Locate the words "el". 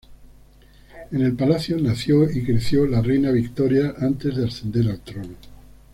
1.21-1.35